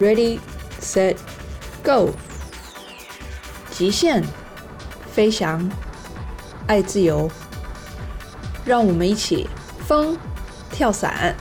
[0.00, 0.38] ，Ready,
[0.80, 1.16] Set,
[1.82, 2.10] Go！
[3.70, 4.22] 极限
[5.12, 5.70] 飞翔，
[6.66, 7.30] 爱自由，
[8.64, 9.48] 让我们一起
[9.86, 10.16] 疯
[10.70, 11.34] 跳伞。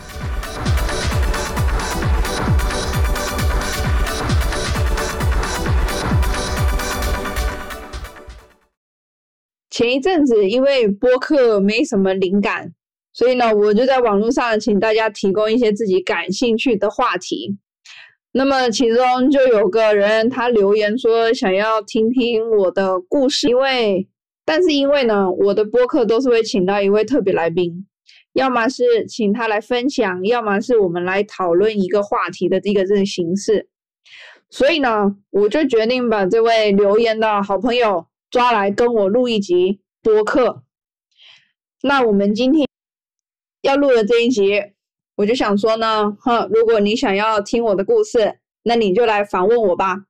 [9.70, 12.74] 前一阵子因为播客没什么灵感。
[13.20, 17.58] 所以呢，我就在网络上请大家提供一些自己感兴趣的话题。
[18.32, 24.08] 那么其中就有个人他留言说想要听听我的故事，因为
[24.46, 27.86] 但是因为呢，我的播客都是会请到一位特别来宾，
[28.32, 33.68] 要么是请他来分享，要么是我们来讨论一个话题的这个这个形式。
[34.50, 40.64] 所以呢，我就决定把这位留言的好朋友抓来跟我录一集播客。
[41.82, 42.69] 那我们今天。
[43.62, 44.62] 要录的这一集，
[45.16, 50.06] 我就想说呢，哼，如果你想要听我的故事，那你就来访问我吧。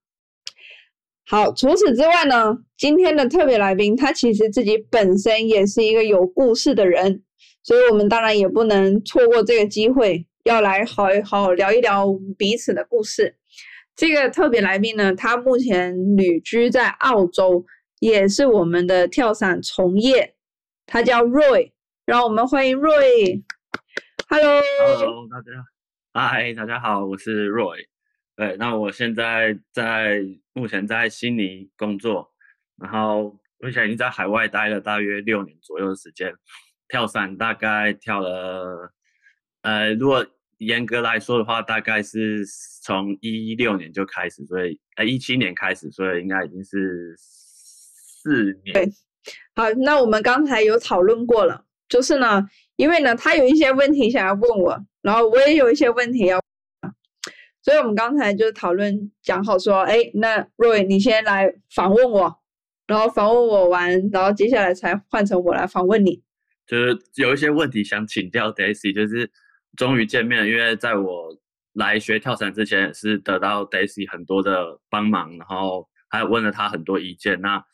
[1.26, 7.24] 好，除此之外呢，今天的特别来宾他其实自己本身也是一个有故事的人，
[7.64, 13.36] 所以我们当然也不能错过这个机会，要来好好聊一聊彼此的故事。
[13.96, 17.66] 这个特别来宾呢，他目前旅居在澳洲，
[18.00, 20.36] 也是我们的跳伞从业，
[20.86, 21.72] 他叫 Roy。
[22.10, 23.44] 让我们欢迎 Roy。
[24.30, 25.64] Hello，Hello，大家，
[26.12, 27.86] 嗨，大家好，我是 Roy。
[28.36, 30.20] 对，那我现在在
[30.54, 32.34] 目前在悉尼工作，
[32.78, 36.34] 然后目前已经在海外待了大约六年左右的时间。
[36.88, 38.92] 跳伞大概跳了，
[39.62, 40.26] 呃，如果
[40.58, 42.44] 严格来说的话，大概是
[42.82, 48.74] 从一六年就开始，所以呃一七年开始，所以应该已经是四年。
[48.74, 48.90] 对，
[49.54, 51.66] 好，那我们刚才有讨论过了。
[51.90, 56.40] 就是呢，因为呢，他有一些问题想要问我，然后我也有一些问题要，
[57.64, 62.40] 所以我们刚才就讨论讲好说，哎，那 Roy 你先来访问我，
[62.86, 66.22] 然后访问我完，然后接下来才换成我来访问你。
[66.68, 69.32] 就是有一些问题想请教 Daisy，就是
[69.76, 71.36] 终于见面，因为在我
[71.74, 77.66] 来学跳伞之前，是得到 Daisy 很多的帮忙，然后还问了他很多意见，那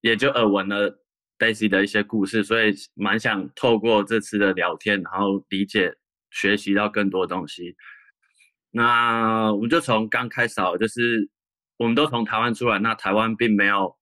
[0.00, 1.01] 也就耳闻了。
[1.42, 5.92] 贝西的一些故事，所以蛮想透过这次的聊天，然后理解、
[6.30, 7.74] 学习到更多东西。
[8.70, 11.28] 那我们就从刚开始，就是
[11.78, 13.98] 我们都从台湾出来，那台湾并没有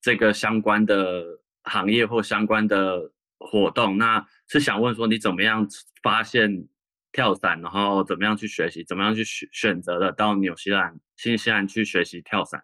[0.00, 5.66] 这个相关的行业或相关的活动，那是想问说你怎么样
[6.00, 6.68] 发现
[7.10, 12.62] 跳伞，然后怎么样去学习，怎么样去选选择的到纽西兰、新西兰去学习跳伞？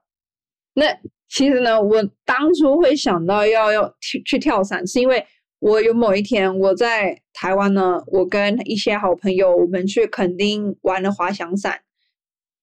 [0.73, 0.87] 那
[1.29, 5.25] 其实呢，我当初会想到要要去去跳伞，是因为
[5.59, 11.81] 我有某一天我在台湾呢，我跟一些好朋友，我们去垦丁玩了滑翔伞，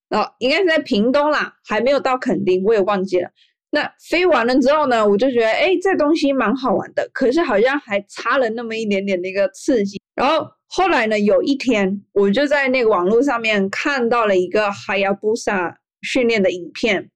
[0.09, 3.29] 哦应该是在屏东啦，还没有到垦丁，我也忘记了。
[3.71, 10.01] 那飞完了之后呢，我就觉得，哎，这东西蛮好玩的，可是好像还差了那么一点点那个刺激。
[10.13, 17.09] 然后后来呢，有一天我就在那个网络上面看到了一个哈亚布萨训练的影片。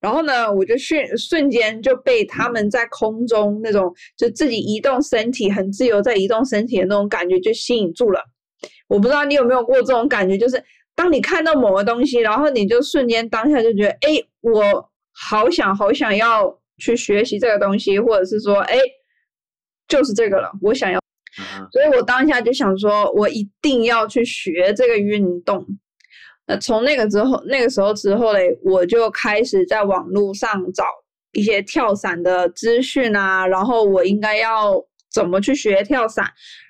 [0.00, 8.20] 然后呢，我就瞬瞬间就被他们在空中那种就自己移动身体很自由在移动身体的那种感觉就吸引住了。
[8.88, 10.62] 我不知道你有没有过这种感觉，就是
[10.94, 18.78] 当你看到某个东西，然后你就瞬间当下就觉得，哎，我好想好想要去学习这个东西，或者是说，哎，
[19.86, 20.98] 就是这个了，我想要。
[21.70, 25.64] 所以我当下就想说，我一定要去学这个运动。
[26.50, 30.84] 那从那个之后，那个时候之后嘞，我就开始在网络上找
[31.30, 34.74] 一些跳伞的资讯啊，然后我应该要
[35.12, 36.26] 怎么去学跳伞，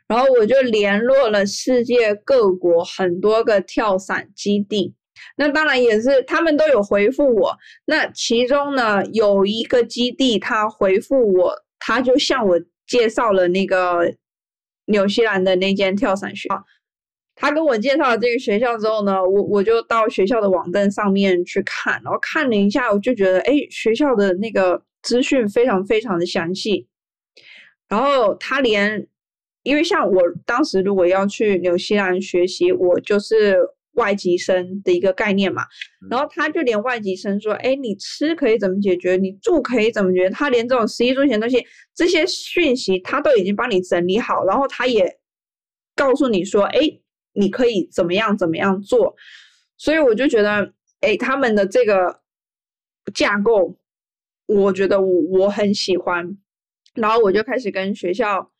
[0.06, 4.94] 然后我就联络了世界各国很多个跳伞基地，
[5.38, 7.56] 那当然也是他们都有回复我。
[7.86, 14.12] 那其中呢，有一个基地他回复我，他就向我介绍了那个
[14.84, 16.62] 纽西兰的那间跳伞学校。
[17.40, 26.86] 他跟我介绍了这个学校之后呢，我我就到学校的网站上面去看，然后看了一下，我就觉得，哎，学校的那个资讯非常非常的详细。
[27.88, 29.06] 然后他连，
[29.62, 33.56] 因为像我当时如果要去纽西兰学习，我就是
[33.92, 35.62] 外籍生的一个概念嘛。
[36.10, 41.64] 然后他就连外籍生说，哎，你吃可以怎么解决，你住可以怎么解决，他连这种食衣住行东西
[41.94, 45.16] 这些讯息他都已经帮你整理好，然后他也
[45.96, 47.00] 告诉你说，哎。
[47.32, 49.14] 你可以怎么样怎么样做，
[49.76, 52.20] 所以我就觉得，哎，他们的这个
[53.14, 53.78] 架构，
[54.46, 56.36] 我觉得我我很喜欢，
[56.94, 58.50] 然后我就开始跟学校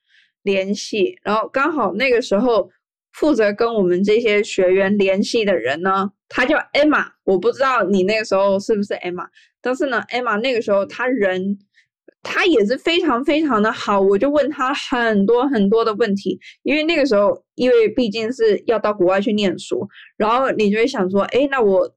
[0.43, 2.71] 联系，然后刚好那个时候
[3.13, 9.27] 负责跟我们这些学员联系的人呢，他叫 Emma，我不知道你那个时候是不是 Emma，
[9.61, 11.59] 但是呢，Emma 那个时候他人
[12.23, 21.95] 他也是非常非常的好，我就问他很多很多的问题，因为那个时候因为毕竟是要到国外去念书，然后你就会想说，哎，那我。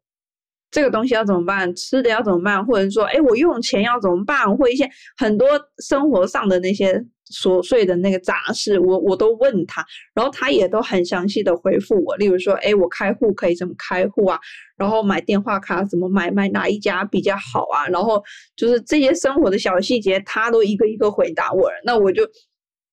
[0.71, 1.71] 这个东西要怎么办？
[1.75, 2.65] 吃的要怎么办？
[2.65, 4.57] 或者说，哎，我用钱要怎么办？
[4.57, 5.47] 或一些很多
[5.77, 12.15] 生活上的那些琐碎的那个杂事，我我都问他，然后他也都很详细的回复我。
[12.17, 14.39] 例如说，哎，我开户可以怎么开户啊？
[14.75, 16.29] 然后买电话卡怎么买？
[16.31, 17.87] 买哪一家比较好啊？
[17.87, 18.23] 然后
[18.55, 21.69] 就是这些生活的小细节，他都一个一个回答我。
[21.85, 22.27] 那我就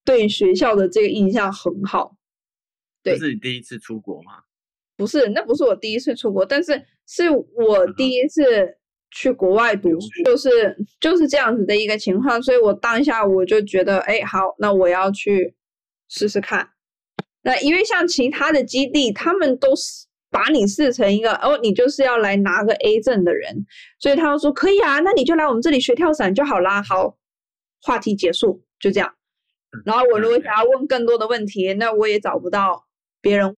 [0.04, 2.16] 对学校的这个印象很好。
[3.02, 4.42] 这是你第一次出国吗？
[4.96, 8.42] 不是，那不是我第一次出国，但是是我第一次
[9.10, 9.90] 去国外读，
[10.24, 15.54] 就是就是这样子的一个情况，所以我当下我就觉得，哎，好，那我要去
[16.08, 16.70] 试试看。
[17.42, 23.66] 那因为像其他的基地，他们都是把你视成一个哦，你就是要来拿个 A 证的人，
[23.98, 26.82] 所以他们说可以啊，那你就来我们这里学跳伞就好啦。
[26.82, 27.16] 好，
[27.82, 29.14] 话题结束，就这样。
[29.84, 32.84] 然后我如果想要问更多的问题，那我也找不到
[33.20, 33.56] 别人。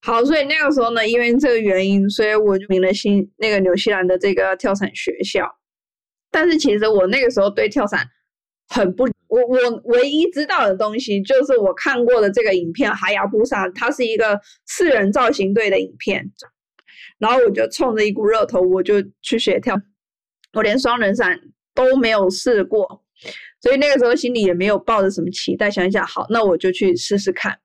[0.00, 5.48] 好，所以那个时候呢，因为这个原因，所以我就名了新那个纽西兰的这个跳伞学校。
[6.30, 8.06] 但是其实我那个时候对跳伞
[8.68, 16.30] 很不，我我唯一知道的东西就是我看过的这个影片《海牙布萨》，它是一个四人造型队的影片。
[17.18, 19.74] 然后我就冲着一股热头，我就去学跳。
[20.52, 21.40] 我连双人伞
[21.74, 23.02] 都没有试过，
[23.60, 27.58] 所以那个时候心里也没有抱着什么期待，想一想，好，那我就去试试看。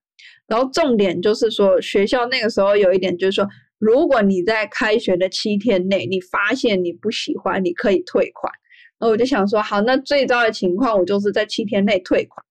[0.54, 8.54] 然后重点就是说，学校那个时候有一点就是说，如果你在开学的七天内，你发现你不喜欢，你可以退款。
[9.00, 12.46] 然后我就想说，好，那最糟的情况，我就是在七天内退款。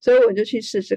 [0.00, 0.94] 所以我就去试试，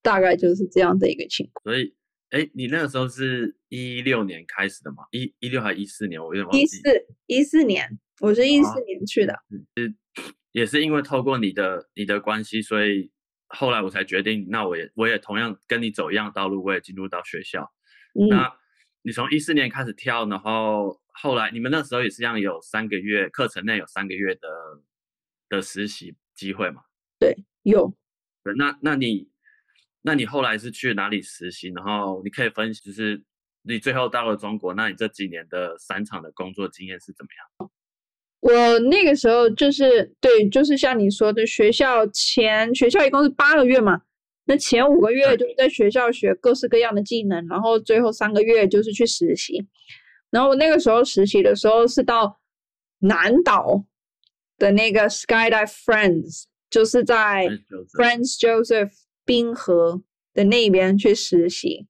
[0.00, 1.64] 大概就是这样的一个情况。
[1.64, 1.92] 所以，
[2.30, 4.98] 哎，你那个时候是一六年开始的吗？
[5.10, 6.22] 一一六还一四年？
[6.22, 6.62] 我有点忘记。
[6.62, 6.82] 一四
[7.26, 9.34] 一四年，我是一四年去的。
[9.76, 9.92] 是，
[10.52, 13.10] 也是因为透过你的你的关系，所以。
[13.54, 17.72] 后来我才决定，那我也我也同样跟你走一样道路，我也进入到学校。
[18.28, 18.52] 那
[19.02, 24.48] 你从一四年开始跳，然后后来你们那时候也是一样，有三个月课程内有三个月的
[25.48, 26.82] 的实习机会嘛？
[27.18, 27.96] 对，有。
[28.56, 29.30] 那那你
[30.02, 31.72] 那你后来是去哪里实习？
[31.74, 33.22] 然后你可以分析，就是
[33.62, 37.70] 你最后到了中国，那你这几年的三场的工作经验是怎么样？
[38.46, 44.02] 我那个时候就是对，就是像你说的，学校前学校一共是八个月嘛，
[44.44, 49.66] 那前五个月就是在学校学各式各样的技能，然后最后三个月就是去实习。
[50.28, 52.38] 然后我那个时候实习的时候是到
[52.98, 53.86] 南岛
[54.58, 57.48] 的那个 Skydive Friends，就是在
[57.96, 58.90] Friends Joseph
[59.24, 60.02] 冰河
[60.34, 61.86] 的那边去实习，对。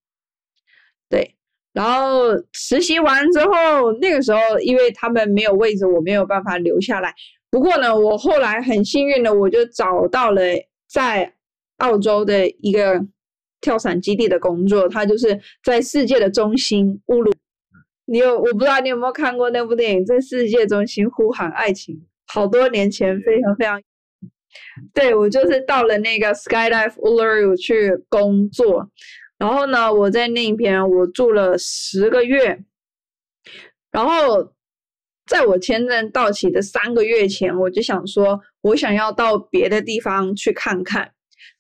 [1.74, 7.12] 然后实习完之后，那个时候因为他们没有位置，我没有办法留下来。
[7.50, 10.40] 不过呢，我后来很幸运的，我就找到了
[10.88, 11.34] 在
[11.78, 13.04] 澳洲的一个
[13.60, 14.88] 跳伞基地的工作。
[14.88, 17.32] 他就是在世界的中心乌鲁。
[18.06, 21.96] 你有我不知道你有没有看过那部电影《在世界中心呼喊爱情》？
[22.26, 23.82] 好多年前，非常非常。
[24.92, 28.88] 对我就是到了那个 Skydive Uluru 去工作。
[29.44, 32.64] 然后呢，我在那边我住了十个月，
[33.90, 34.54] 然后
[35.26, 41.12] 在我签证到期的三个月前，我就想说，我想要到别的地方去看看。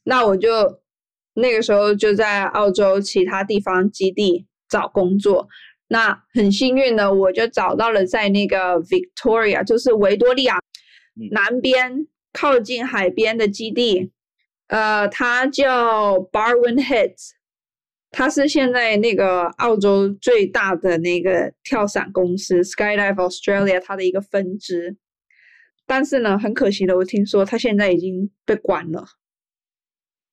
[0.02, 0.80] 那我就
[1.34, 5.46] 那个时候就在澳洲其他地方基地找工作。
[5.88, 10.58] 那很幸运的，我就找到了在那个 Victoria，就是维多利亚
[11.32, 14.10] 南边靠近海边的基地，
[14.68, 17.33] 呃，它叫 Barwon Heads。
[18.16, 24.96] 它是现在那个澳洲最大的那个跳伞公司 Skydive Australia 它的一个分支，
[25.84, 29.04] 但是呢，很可惜的，我听说它现在已经被关了。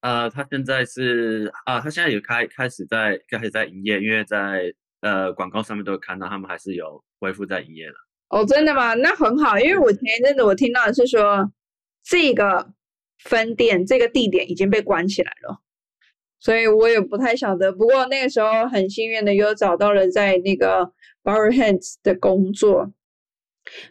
[0.01, 4.71] 呃，它现在是啊，它现在有开开始在开始在营业，因为在
[5.01, 7.95] 呃广告上面都有看到他们还是有恢复在营业的。
[8.29, 8.93] 哦，真的吗？
[8.93, 11.51] 那很好，因为我前一阵子我听到的是说
[12.03, 12.71] 这个
[13.17, 15.63] 分店这个地点已经被关起来了。
[16.41, 20.91] 所以我也不太晓得，不过那个时候很幸运的又找到了在那个
[21.23, 22.91] borrow hands 的工作，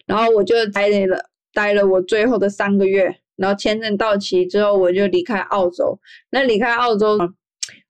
[0.04, 5.97] 然后我就待了待了我最后的三个月，然后签证到期之后我就离开澳洲。
[6.30, 7.16] 那离开澳洲，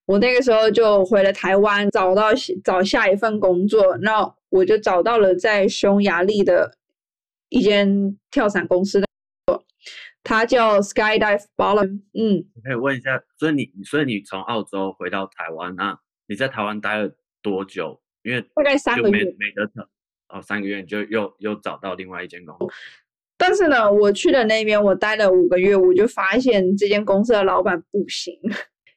[0.05, 2.29] 我那个时候就回了台湾，找到
[2.63, 3.97] 找下一份工作。
[4.03, 6.77] 那我就找到了在匈牙利的
[7.49, 9.10] 一间跳伞公司的。
[10.23, 12.03] 它叫 Skydive Ballon。
[12.13, 17.11] 嗯，可以问一下，所以你所以你从澳洲回到台湾，那你在台湾待了
[17.43, 18.01] 多久？
[18.23, 19.89] 因为大概三个月，没得跳
[20.29, 22.75] 哦，三个月就又又找到另外一间公司。
[23.39, 28.39] 但是呢，我去的那边我待了五个月，我就发现这间公司的老板不行，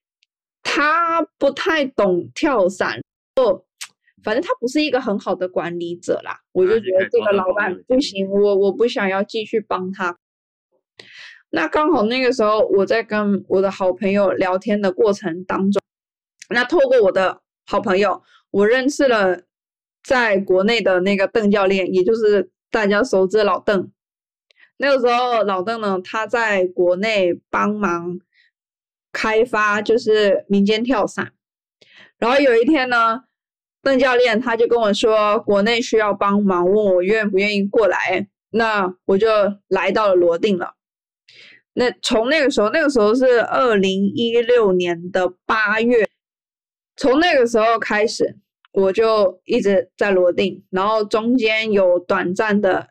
[0.62, 3.00] 他不太懂跳伞，
[3.38, 3.64] 哦，
[4.22, 6.42] 反正他不是一个很好的管理者啦。
[6.52, 10.18] 我就觉得这个老板不行，我我不想要继续帮他。
[11.56, 15.80] 那刚好那个时候我在跟我的好朋友聊天的过程当中，
[16.50, 19.44] 那透过我的好朋友，我认识了
[20.04, 23.92] 在国内的那个邓教练，也就是大家熟知老邓。
[24.78, 28.20] 那个时候，老邓呢，他在国内帮忙
[29.12, 31.34] 开发，就是民间跳伞。
[32.18, 33.26] 然后有一天呢，
[33.84, 38.28] 邓教练他就跟我说，国内需要帮忙，问我愿不愿意过来。
[38.50, 39.28] 那我就
[39.68, 40.74] 来到了罗定了。
[41.74, 46.08] 那从那个时候，那个时候是二零一六年的八月，
[46.96, 48.38] 从那个时候开始，
[48.72, 52.88] 我就一直在罗定，然后中间有短暂的。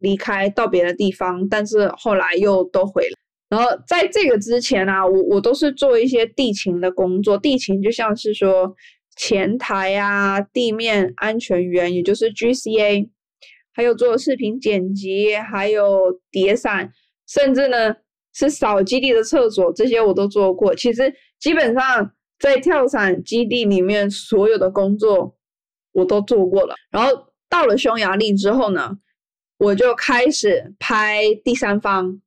[0.00, 3.16] 离开到别的地方，但是后来又都回来。
[3.48, 7.38] 然后在这个之前啊，我我都是做一些地勤的工作。
[7.38, 8.74] 地勤就像是说
[9.16, 13.08] 前台啊、地面安全员，也就是 GCA，
[13.72, 16.92] 还有做视频剪辑，还有叠伞，
[17.26, 17.94] 甚至呢
[18.34, 20.74] 是扫基地的厕所，这些我都做过。
[20.74, 25.36] 其实基本上在跳伞基地里面，所有的工作
[25.92, 26.74] 我都做过了。
[26.90, 28.98] 然后到了匈牙利之后呢？
[29.56, 32.20] 我就开始拍第三方，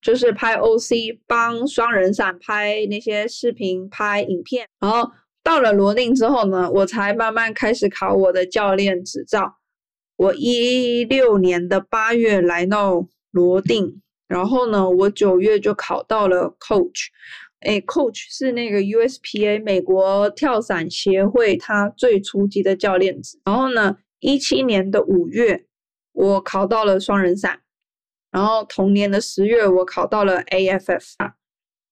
[0.00, 4.66] 就是拍 OC，帮双人伞拍那些视频、拍影片。
[4.80, 5.12] 然后
[5.42, 9.58] 到了罗定之后呢，我才慢慢开始考我的教练执照。
[10.16, 17.08] 我一六年的八月来到罗定，然后呢，我九月就考到了 Coach。
[17.58, 23.38] 哎，Coach 是那个 USPA 美国跳伞协会它最初级的教练职。
[23.44, 25.66] 然后呢，一七年的五月。
[26.12, 27.60] 我考到了双人伞，
[28.32, 31.14] 然后同年的十月我考到了 AFF，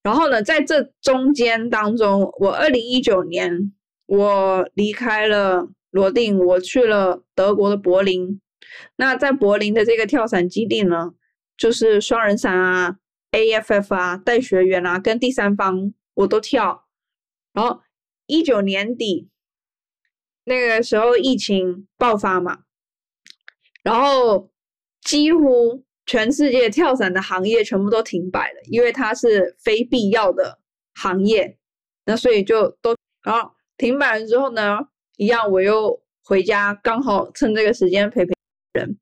[0.03, 3.73] 然后呢，在这中间当中，我二零一九年
[4.07, 8.41] 我离开了罗定，我去了德国的柏林。
[8.97, 11.13] 那在柏林的这个跳伞基地呢，
[11.59, 12.97] 就是双人伞啊、
[13.33, 16.87] AFF 啊、带学员啊，跟第三方我都跳。
[17.53, 17.83] 然后
[18.27, 19.29] 一九年底
[20.45, 22.61] 那个时候疫情爆发嘛。
[23.83, 24.51] 然后
[25.03, 30.61] 几乎全世界跳伞的行业全部都停摆了，因为它是非必要的
[30.95, 31.59] 行业，
[32.05, 34.79] 那所以就都然后停摆了之后呢，
[35.17, 38.33] 一样我又回家，刚好趁这个时间陪陪
[38.75, 38.99] 人。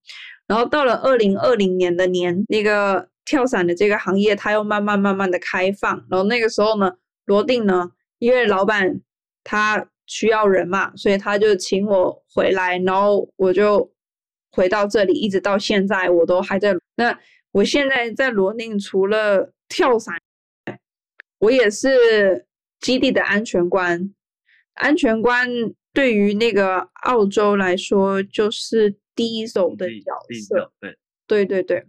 [0.46, 6.06] 然后到了二零二零年的年，那个跳伞的这个行业，它又慢慢慢慢的开放。
[6.10, 6.92] 然后那个时候呢，
[7.24, 9.00] 罗定呢，因为老板
[9.44, 13.90] 他需要人嘛，所以他就请我回来，然后我就。
[14.52, 16.74] 回到这里，一直到现在，我都还在。
[16.94, 17.18] 那
[17.52, 20.14] 我现在在罗宁，除了跳伞，
[21.40, 22.46] 我也是
[22.80, 24.14] 基地的安全官。
[24.72, 25.46] 安全官
[25.92, 30.12] 对于那个澳洲来说，就是第一手的角
[30.48, 30.72] 色。
[30.78, 30.96] 对，
[31.26, 31.84] 对对对，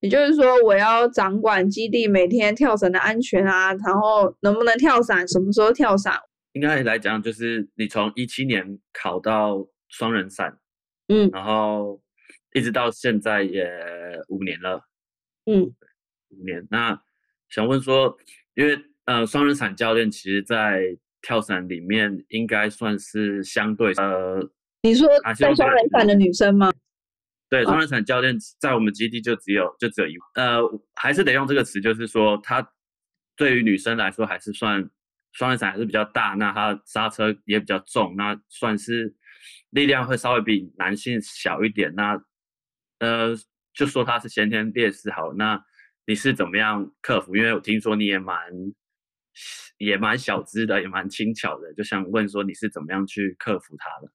[0.00, 6.18] 也就是说，我要掌管基地每天跳伞的安全啊，然后能不能跳伞，什么时候跳伞。
[6.54, 10.58] 应该来讲，就是你从一七年考到双人伞。
[11.08, 12.00] 嗯，然后
[12.54, 13.68] 一直到现在也
[14.28, 14.80] 五年了，
[15.46, 15.64] 嗯，
[16.30, 16.66] 五年。
[16.70, 17.02] 那
[17.48, 18.16] 想问说，
[18.54, 24.40] 因为呃，双人伞教练其实，在跳伞里面应该算是相对呃，
[24.82, 25.08] 你说
[25.38, 26.70] 在双人伞的女生吗？
[27.48, 30.60] 对，双人伞教练在我们基地就只有就只有一呃，
[30.94, 32.66] 还是得用这个词，就是说，他
[33.36, 34.88] 对于女生来说还是算
[35.32, 39.14] 双人伞还是比较大，那它刹车也比较重，那算是。
[39.70, 42.22] 力量会稍微比男性小一点，那
[42.98, 43.34] 呃，
[43.72, 45.58] 就说他是先天劣势好，那
[46.06, 47.34] 你是怎么样克服？
[47.34, 48.38] 因为我听说你也蛮
[49.78, 54.12] 也蛮小资的，也蛮轻巧的，就想问说你是怎么样去克服它的？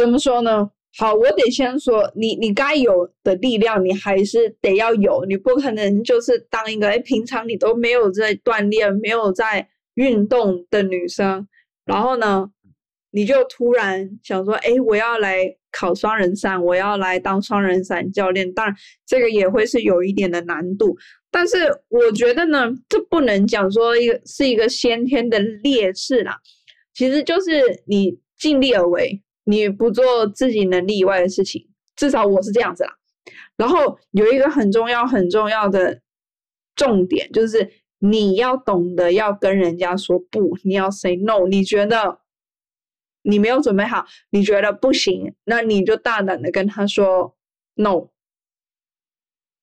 [0.00, 0.70] 怎么说呢？
[0.96, 11.46] 好，我得先说，你你该有的力量你还是得要有，你不可能就是当一个哎平常你都没有在锻炼、没有在运动的女生，
[11.84, 12.50] 然后呢？
[13.10, 18.50] 你就突然想说，哎，我要来考双人伞，我要来当双人伞教练。
[18.54, 18.74] 当然，
[19.06, 20.96] 这个也会是有一点的难度。
[21.30, 26.38] 但是我觉得呢，这不能讲说一个是一个先天的劣势啦，
[26.94, 31.68] 其实就是你尽力而为，你不做自己能力以外的事情。
[31.96, 32.96] 至少我是这样子啦。
[33.56, 36.00] 然后有一个很重要很重要的
[36.74, 41.46] 重点，就是你要懂得要跟人家说不，你要 say no。
[41.46, 42.20] 你觉得
[43.22, 47.36] 你没有准备好，你觉得不行，那你就大胆的跟他说
[47.74, 48.08] no。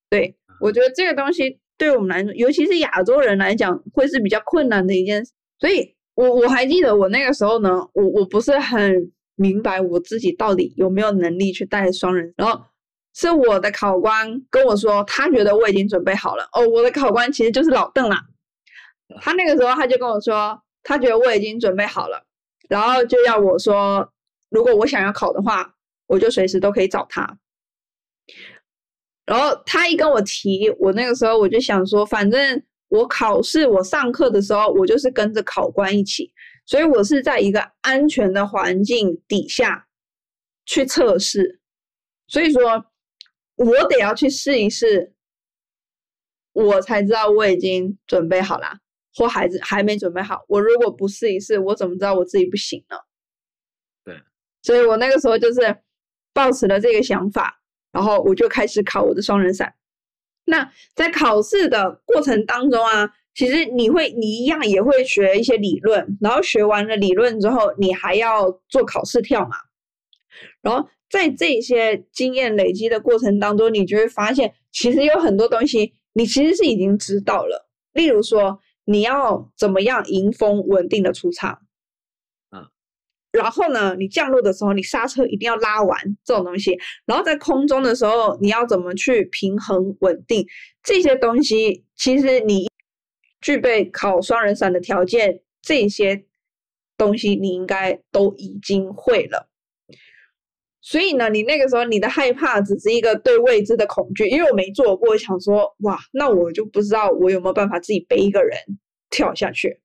[0.10, 5.32] 对我觉得这个东西对我们来说，尤其是亚洲人来讲，会是比较困难的一件事。
[5.60, 12.62] 所以我我还记得我那个时候呢，我我不是很明白我自己到底有没有能力去带双人，然后。
[13.20, 16.48] 是我的考官跟我说，他觉得我已经准备好了。
[16.52, 18.24] 哦，我的考官其实就是老邓啦。
[19.22, 22.24] 他那个时候他就跟我说，他觉得我已经准备好了，
[22.70, 24.08] 然后就要我说，
[24.52, 25.74] 如果我想要考的话，
[26.06, 27.40] 我就随时都可以找他。
[29.26, 36.32] 然后他一跟我提，我那个时候我就想说，反正我考试我上课的时候，我就是跟着考官一起，
[36.68, 39.88] 所以我是在一个安全的环境底下
[40.68, 41.60] 去测试，
[42.28, 42.86] 所以说。
[43.56, 45.16] 我得要去试一试，
[46.54, 48.82] 我才知道我已经准备好了，
[49.16, 50.46] 或孩子还没准备好。
[50.48, 52.98] 我如果不试一试，我怎么知道我自己不行呢？
[54.06, 54.22] 对，
[54.62, 55.76] 所以我那个时候就是
[56.34, 57.60] 抱持了这个想法，
[57.92, 59.74] 然后我就开始考我的双人伞。
[60.46, 69.56] 那在考试的过程当中啊，其实你会，你一样也会学一些理论，然后学完了理论之后，你还要做考试跳嘛，
[70.62, 70.90] 然后。
[71.10, 77.70] 在这些经验累积的过程当中，你就会发现，其实有很多东西你其实是已经知道了。
[77.94, 81.62] 例如说，你要怎么样迎风稳定的出场，
[82.50, 82.68] 啊，
[83.32, 90.46] 然后呢，你降落的时候，你刹车一定要拉完这种东西，然后在空中的时候，你要怎么去平衡稳定
[90.84, 92.68] 这些东西，其实你
[93.48, 96.26] 具备考双人伞的条件，这些
[96.98, 99.50] 东西你应该都已经会了。
[100.82, 108.58] 所以呢，你那个时候你的害怕只是一个对未知的恐惧，因为我没做过，想说哇，那我就不知道我有没有办法自己背一个人
[109.10, 109.80] 跳下去。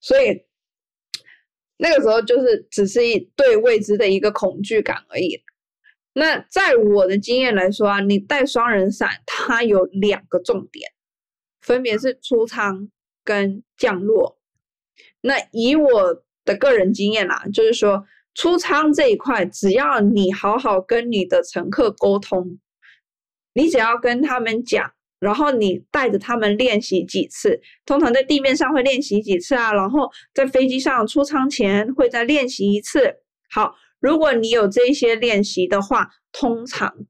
[0.00, 0.46] 所以
[1.76, 5.42] 那个时候就是只是一对未知的一个恐惧感而已。
[6.14, 10.90] 那在我的经验来说啊，你带双人伞，它有两个重点，
[11.64, 12.88] 分别是出舱
[13.24, 14.38] 跟降落。
[15.20, 18.06] 那以我的个人经验啦，就是说。
[18.36, 22.58] 出舱这一块，只要你好好跟你的乘客沟通，
[23.52, 33.18] 你只要跟他们讲，然后你带着他们练习几次，通常在地面上会练习几次啊，然后在飞机上出舱前会再练习一次。
[33.52, 37.06] 好，如果你有这些练习的话，通常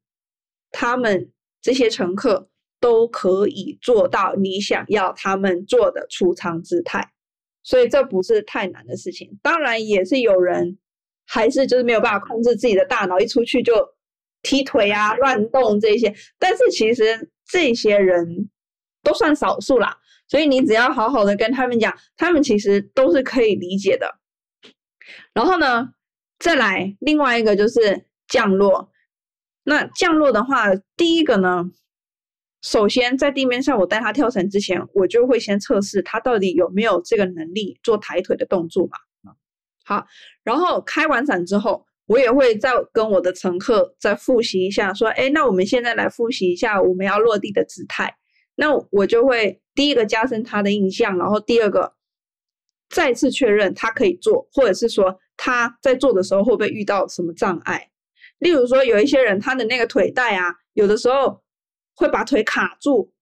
[0.71, 2.51] 他们这些乘客
[2.85, 7.12] 都可以做到你想要他们做的出舱姿态，
[7.62, 9.38] 所以这不是太难的事情。
[9.42, 10.77] 当然也是有人。
[11.27, 13.73] 还是就是没有办法控制自己的大脑，一出去就
[14.42, 16.14] 踢腿啊、乱动这些。
[16.38, 18.51] 但是其实这些人
[19.03, 19.97] 都算少数啦，
[20.29, 24.18] 所以你只要好好的跟他们讲，他们其实都是可以理解的。
[25.33, 25.94] 然后呢，
[26.38, 28.92] 再来另外一个就是降落。
[29.62, 31.70] 那降落的话，第一个呢，
[32.64, 38.96] 首先在地面上我带他跳绳之前，我就会先测试他到底有没有这个能力做抬腿的动作嘛。
[39.85, 40.07] 好，
[40.42, 48.16] 然后开完伞之后，我也会再跟我的乘客再复习一下，说，哎，那我们现在来复习一下我们要落地的姿态。
[48.55, 51.92] 那我就会第一个加深他的印象，然后第二个
[52.88, 57.90] 再次确认他可以做，或者是说他在做的时候会不会遇到什么障碍。
[58.38, 61.42] 例如说，有一些人他的那个腿带啊，有的时候
[61.94, 63.12] 会把腿卡住。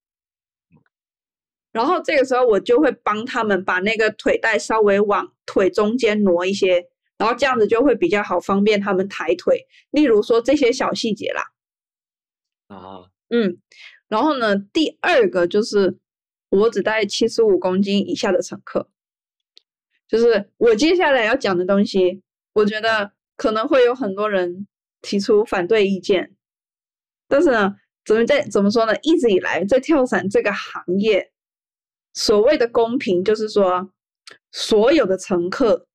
[1.70, 9.66] 然后这个时候我就会帮他们把那个腿带稍微往腿中间挪一些，然后这样子就会比较好方便他们抬腿。
[9.90, 11.42] 例如说这些小细节啦。
[12.66, 13.58] 啊，嗯，
[14.08, 15.98] 然后呢，第二个就是
[16.50, 18.90] 我只带七十五公斤以下的乘客，
[20.06, 24.66] 就是我接下来要讲的东西，我觉得可能会有很多人
[25.00, 26.34] 提出反对意见，
[27.28, 28.92] 但是呢，怎么在怎么说呢？
[29.02, 31.30] 一直以来在跳伞这个行业。
[32.14, 33.90] 所谓的公平，就是说，
[34.50, 35.86] 所有的乘客，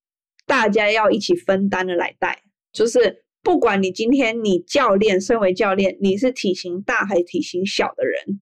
[0.46, 2.42] 大家要一起分担的来带。
[2.72, 8.40] 就是不管你今天你教练，身为教练，你是体型大还是体型小的人，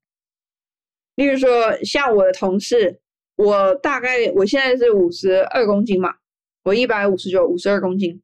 [1.17, 3.01] 例如说像我的同事，
[3.37, 6.15] 我大概我现在是五十二公斤嘛，
[6.63, 8.23] 我一百五十九，五十二公斤。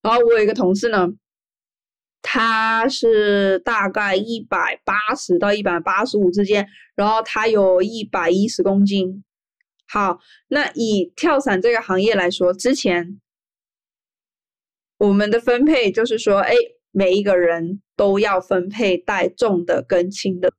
[0.00, 1.08] 然后我有一个同事呢。
[2.28, 9.22] 他是大概一百八十到一百八十五之间，然后他有一百一十公斤。
[9.88, 13.20] 好，那以跳伞这个行业来说，之前
[14.98, 16.52] 我们的分配就是说，哎，
[16.90, 20.52] 每一个人都要分配带重的跟轻的。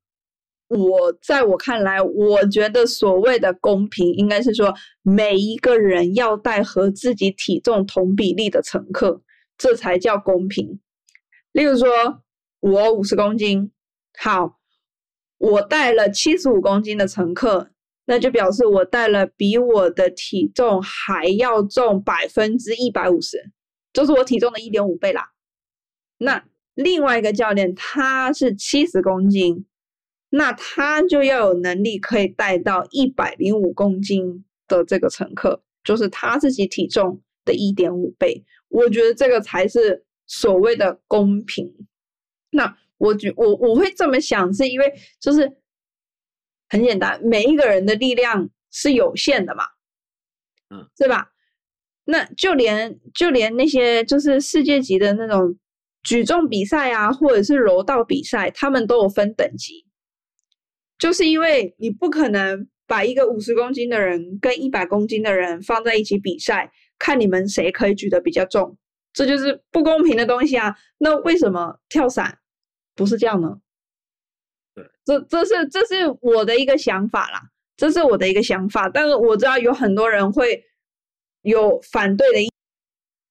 [0.69, 9.21] 我在我看来，我觉得所谓的公平，应该是说每一个人要带和自己体重同比例的乘客，
[9.57, 10.79] 这才叫公平。
[11.51, 11.87] 例如说，
[12.59, 13.71] 我五十公斤，
[14.17, 14.59] 好，
[15.37, 17.69] 我带了七十五公斤的乘客，
[18.05, 23.51] 那就表示我带了比我的体重还要重百分之一百五十，
[23.93, 25.31] 就是我体重的一点五倍啦。
[26.17, 29.65] 那另外一个教练他是七十公斤。
[30.29, 38.43] 那他就要有能力可以带到一百零五公斤的这个乘客，就是他自己体重的一点五倍。
[38.67, 41.73] 我觉得这个才是所谓的公平。
[42.51, 45.57] 那我觉我我会这么想，是因为就是
[46.69, 49.63] 很简单，每一个人的力量是有限的嘛，
[50.69, 51.31] 嗯，是吧？
[52.05, 55.57] 那就连就连那些就是世界级的那种
[56.03, 59.85] 举重比赛啊，或者是柔道比赛，他们都有分等级。
[60.97, 68.77] 就是因为你不可能把一个五十公斤的人跟一百公斤的人放在一起比赛，看你们谁可以举得比较重，
[69.17, 70.77] 这就是不公平的东西啊。
[70.99, 72.39] 那为什么跳伞
[72.95, 73.59] 不是这样呢？
[74.75, 78.87] 对，这这是这是我的一个想法啦，这是我的一个想法。
[78.87, 80.63] 但是我知道有很多人会
[81.41, 82.51] 有反对的意。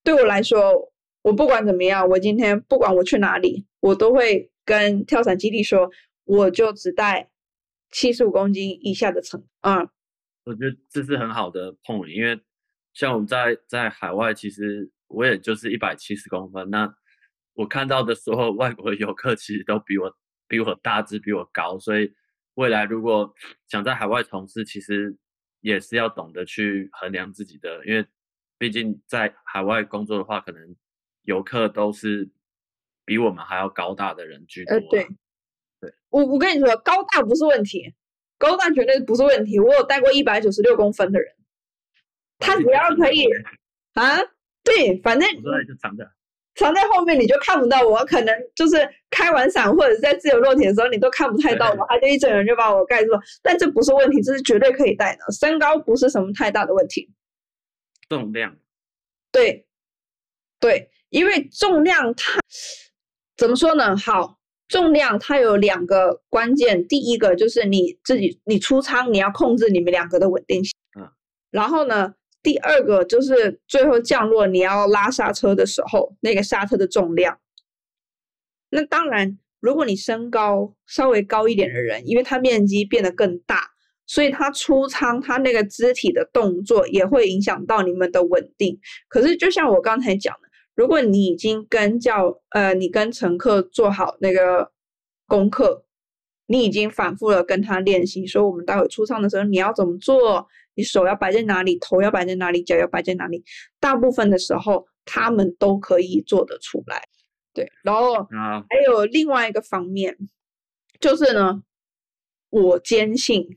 [0.03, 5.91] 对我来说，我不管怎么样，我今天不管我去哪里，我都会跟跳伞基地说，
[6.25, 7.31] 我就只带。
[7.93, 9.79] 七十五公斤以下的层啊，
[10.45, 12.39] 我觉得这是很好的 point，因为
[12.93, 16.95] 像我们在在海外，其实我也就是一百七十公分，那
[17.55, 20.17] 我看到的所有外国游客其实都比我
[20.49, 22.15] 比我大只，比我高，所以
[22.55, 23.35] 未来如果
[23.69, 25.17] 想在海外从事，其实
[25.61, 28.07] 也是要懂得去衡量自己的，因为
[28.59, 30.77] 毕竟在海外工作的话，可能
[31.23, 32.29] 游客都是
[33.05, 34.79] 比我们还要高大的人居多。
[34.81, 35.07] 对
[35.81, 35.95] 对。
[36.09, 37.95] 我我跟你说，高大不是问题，
[38.39, 39.59] 高大绝对不是问题。
[39.61, 41.35] 我有带过一百九十六公分的人，
[42.39, 43.25] 他只要可以
[43.95, 44.19] 啊，
[44.67, 45.27] 对，反正
[45.81, 46.05] 藏在
[46.57, 48.05] 藏在后面，你就看不到我。
[48.05, 48.77] 可能就是
[49.09, 53.21] 开完伞或者是在自由落体的时候，你都看不太到我，他就一整人就把我盖住了。
[53.43, 55.21] 但这不是问题，这是绝对可以带的。
[55.33, 57.09] 身高不是什么太大的问题，
[58.09, 58.57] 重量，
[59.33, 59.67] 对
[60.61, 62.41] 对，因为重量它
[63.37, 63.97] 怎么说呢？
[63.97, 64.37] 好。
[64.69, 71.09] 重量它有两个关键，第一个就是你自己你出舱你要控制你们两个的稳定性，嗯，
[71.53, 72.15] 然后呢，
[72.47, 77.41] 第二个就是最后降落你要拉刹车的时候那个刹车的重量。
[78.71, 83.73] 那当然，如果你身高稍微高一点的人，因为它面积变得更大，
[84.07, 88.79] 所以它出舱它那个肢体的动作也会影响到你们的稳定。
[89.09, 90.47] 可是就像我刚才讲的。
[90.77, 94.71] 如果你已经跟教呃，你跟乘客做好那个
[95.27, 95.85] 功课，
[96.47, 100.47] 你已经反复的跟他练习，说我们待会出舱的时候你要怎么做，
[100.77, 103.43] 你手要摆在哪里，头要摆在哪里，脚要摆在哪里，
[103.81, 107.03] 大部分的时候他们都可以做得出来。
[107.53, 110.17] 对，然后还有另外一个方面，
[111.01, 111.63] 就是呢，
[112.51, 113.49] 我坚信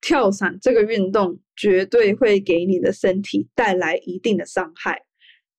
[0.00, 5.04] 跳伞这个运动绝对会给你的身体带来一定的伤害。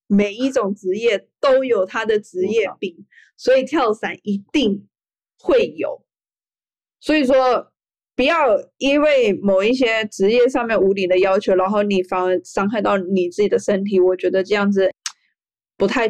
[0.07, 3.05] 每一种职业都有他的职业病，
[3.37, 4.87] 所以跳伞一定
[5.37, 6.05] 会有。
[6.99, 7.70] 所以说，
[8.21, 13.99] 不要因为某一些职业上面无理的要求，然后你反而伤害到你自己的身体。
[13.99, 14.93] 我觉得这样子
[15.75, 16.05] 不太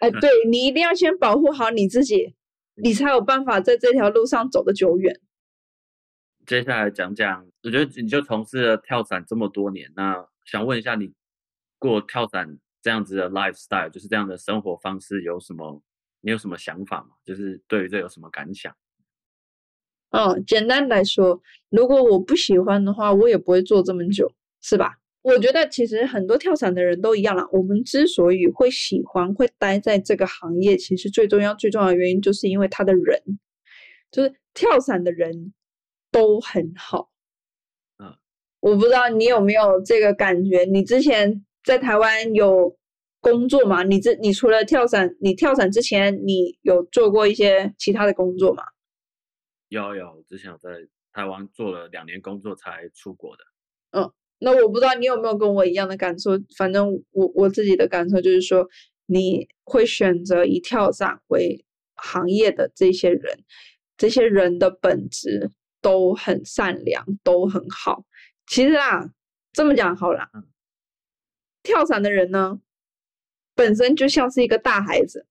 [0.00, 2.34] 哎， 对你一定要先保护好你自己，
[2.82, 5.20] 你才有办法在这条路上走得久远。
[6.44, 11.12] 接下来讲讲，我觉得你就从事了跳伞这么多年，那想问一下，你
[11.78, 12.58] 过跳伞？
[12.82, 15.80] 这样子的 lifestyle 就是这样的生活方式，有什么？
[16.20, 17.10] 你有什么想法吗？
[17.24, 18.74] 就是对于这有什么感想？
[20.10, 21.40] 嗯，简单来说，
[21.70, 24.30] 如果我不喜欢的话，我也不会做这么久，
[24.62, 24.98] 是吧？
[25.22, 27.46] 我觉得其实很多跳伞的人都一样了。
[27.52, 33.38] 我们之所以会喜欢、会待在这个行业，其实最重要、最重要的原因，就是因为他的人，
[34.10, 35.52] 就是跳伞的人
[36.10, 37.10] 都很好。
[37.98, 38.14] 嗯，
[38.60, 40.64] 我不知道你有没有这个感觉？
[40.64, 41.44] 你之前。
[41.64, 42.78] 在台湾有
[43.20, 43.82] 工作吗？
[43.82, 48.62] 你这你除了跳伞，你跳伞之前你有做过一些其他的工作吗？
[49.68, 50.70] 有有，之前有在
[51.12, 53.44] 台湾做了两年工作才出国的。
[53.92, 56.32] 嗯，那我不知道你有没有跟我一样的感受。
[56.56, 58.68] 反正我我自己的感受就是说，
[59.06, 61.64] 你会选择以跳伞为
[61.96, 63.44] 行业的这些人，
[63.96, 65.50] 这些人的本质
[65.80, 68.04] 都很善良，都很好。
[68.46, 69.10] 其实啊，
[69.52, 70.28] 这么讲好了。
[71.62, 72.60] 跳伞的人呢，
[73.54, 75.26] 本身就像是一个大孩子，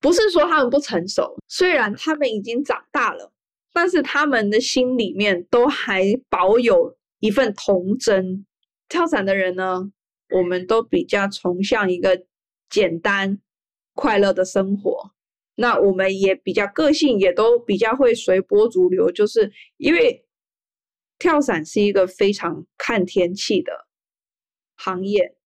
[0.00, 3.32] 不是说他们不成熟，虽然他们已经长大了，
[3.76, 8.46] 但是他们的心里面都还保有一份童真。
[8.88, 9.92] 跳伞的人呢，
[10.30, 12.24] 我们都比较崇尚一个
[12.70, 13.38] 简单
[13.92, 15.12] 快乐的生活。
[15.56, 20.24] 那我们也比较个性，也都比较会随波逐流，就是因为
[21.18, 23.86] 跳伞是一个非常看天气的
[24.74, 25.36] 行业。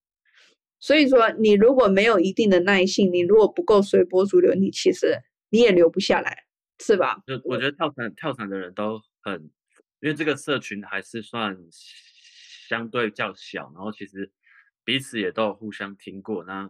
[0.79, 6.45] 所以说，你如果没有一定的耐性，你如果不够随波逐流，你其实你也留不下来，
[6.81, 7.21] 是吧？
[7.27, 9.41] 就我觉得跳伞跳伞的人都很，
[9.99, 14.31] 因为这个社群还是算相对较小，然后其实
[14.83, 16.69] 彼此也都有互相听过，那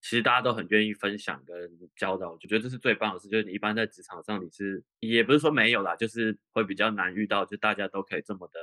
[0.00, 3.28] 其实大家都很愿意分享跟教导，我觉得这是最棒的事。
[3.28, 8.58] 就是你一般在职场上，你是也不是说没有啦，就是会比较难遇到，就大家都可以这么的。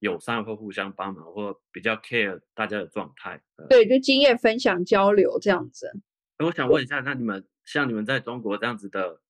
[0.00, 3.40] 友善或互相帮忙，或比较 care 大家的状态。
[3.68, 5.92] 对，就经验分享交流这样子。
[6.40, 9.20] 我想问一下，那你们像你们在中国这样子的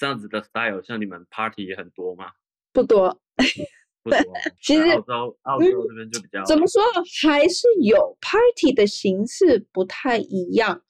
[0.00, 2.32] 这样子的 style，像你们 party 也很多吗？
[2.72, 3.20] 不多，
[4.02, 4.18] 不多。
[4.60, 6.82] 其实澳洲澳洲这边就比较怎么说，
[7.22, 10.82] 还是有 party 的形式不太一样。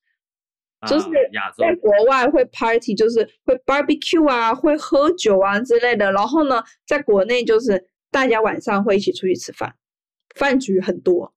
[0.86, 1.10] 就是
[1.58, 6.10] 在国外会 party，就是会 barbecue 啊，会喝酒啊之类的。
[6.12, 7.90] 然后呢，在国内就是。
[8.12, 9.76] 大家晚上会一起出去吃饭，
[10.34, 11.32] 饭局很多，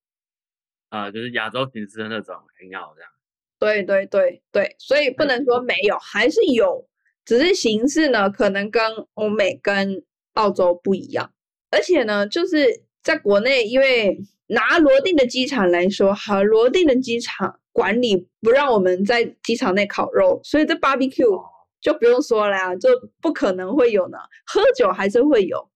[0.89, 3.11] 啊，就是亚洲形式的那种很好这样。
[3.59, 6.89] 对对对对，所以不能说没有，还是有，
[7.25, 8.81] 只是形式呢可能跟
[9.13, 11.31] 欧美跟澳洲不一样。
[11.71, 21.41] 而且呢，就是在国内，因为拿罗定的机场来说，哈，罗定的机场管理不让我们在机场内烤肉，所以这 barbecue
[21.81, 22.89] 就不用说了呀，就
[23.21, 24.17] 不可能会有呢。
[24.45, 25.69] 喝酒还是会有。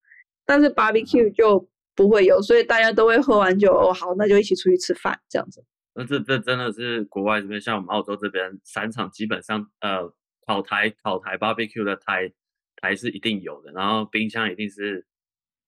[0.46, 5.62] 但是 barbecue 就不会有，所以大家都会喝完酒哦，好，那就一起出去吃饭这样子。
[5.94, 10.04] 那这这真的是国外这边，像我们澳洲这边，散场基本上呃，
[10.48, 12.34] 烤台烤台 barbecue 的台
[12.78, 15.06] 台是一定有的，然后冰箱一定是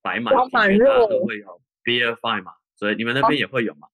[0.01, 0.33] 摆满，
[0.75, 3.87] 肉都会有 beer fine 嘛，所以你们那边也会有嘛？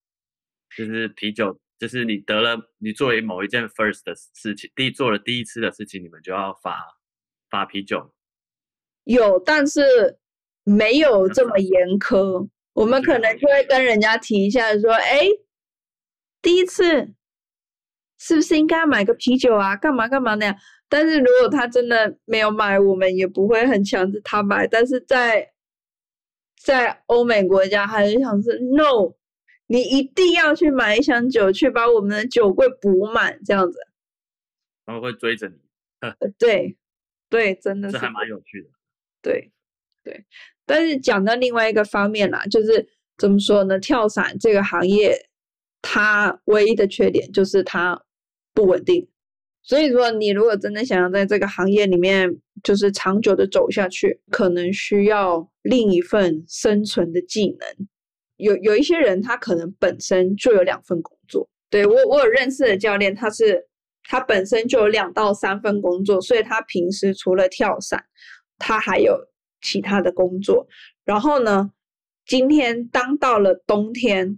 [0.77, 6.79] 就是啤酒，就是你得了，你作为某一件 first 的事情，第做了第一次的事情，你们就要发
[7.49, 8.13] 发啤酒。
[9.03, 10.19] 有，但是。
[10.67, 15.29] 没有这么严苛，我们可能就会跟人家提一下，说：“哎，
[16.41, 17.13] 第一次
[18.19, 19.75] 是不是应该买个啤酒啊？
[19.75, 20.55] 干嘛干嘛那样？”
[20.87, 24.67] 但是如果他真的没有买，我们也不会很强制他买。
[24.67, 25.51] 但是在
[26.61, 29.15] 在欧美国家，还是想是 “no”，
[29.67, 33.77] 你一定要去买一箱酒，去把我们的酒柜补满，这样子。
[34.85, 35.55] 他们会追着你。
[36.37, 36.77] 对
[37.29, 38.69] 对，真的是，这还蛮有趣的。
[39.23, 39.51] 对
[40.03, 40.23] 对。
[40.67, 43.79] 但是讲到另外一个方面啦，就是怎么说呢？
[43.79, 45.29] 跳伞这个行业，
[45.95, 48.03] 它唯一的缺点就是它
[48.53, 49.07] 不稳定。
[49.63, 52.29] 所以说，你如果真的想要在这个行业里面
[52.61, 57.87] 就是长久的走下去，可能需要另一份生存的技能。
[58.35, 61.49] 有有一些人，他可能本身就有两份工作。
[61.69, 63.65] 对我，我有认识的教练，他是
[64.03, 68.03] 他本身就有两到三份工作，所以他平时除了跳伞，
[68.59, 69.17] 他还有。
[69.61, 70.67] 其他的工作，
[71.05, 71.71] 然后呢？
[72.27, 74.37] 今天当到了冬天，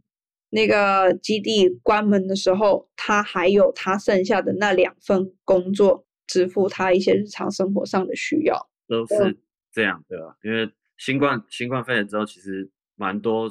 [0.50, 8.70] 那个基地关门的时候，他还有他剩下的那两份工作，支付他一些日常生活上的需要。
[8.88, 9.38] 都是
[9.72, 10.38] 这样，对吧？
[10.44, 13.50] 因为新冠新冠肺炎之后，其实蛮多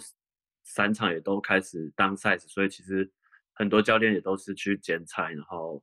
[0.65, 3.11] 散场也都开始当 size，所以其实
[3.53, 5.83] 很多教练也都是去剪彩，然后。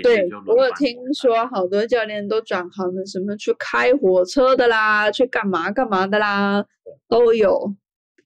[0.00, 6.64] 对，我有听说好多教练都转行了，什么去开火车的啦，去干嘛干嘛的啦，
[7.08, 7.74] 都有。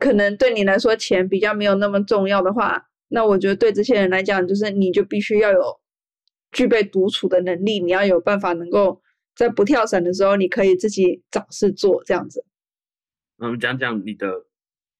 [0.02, 5.80] 可能对你来说钱比较没有那么重要的话，那我觉得对这些人来讲，就是你就必须要有
[6.50, 9.00] 具备独处的能力，你要有办法能够
[9.36, 12.44] 在不跳伞的时候，你可以自己找事做这样子。
[13.36, 14.46] 那我们讲讲你的